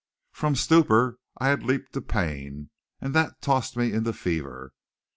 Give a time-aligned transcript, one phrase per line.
[0.31, 4.73] From stupor I had leaped to pain, and that tossed me into fever.